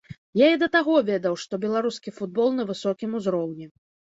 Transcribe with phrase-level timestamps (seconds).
[0.39, 3.65] Я і да таго ведаў, што беларускі футбол на высокім узроўні.